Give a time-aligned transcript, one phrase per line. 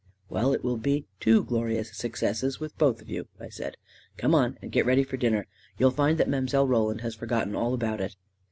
[0.31, 3.77] "Well, it will be two glorious successes with both of you," I said."
[4.17, 5.45] Come on and get ready for r dinner.
[5.77, 6.67] You'll find that Mile.
[6.67, 8.15] Roland has for gotten all about it